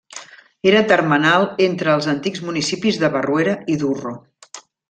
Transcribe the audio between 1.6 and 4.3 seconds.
entre els antics municipis de Barruera i Durro.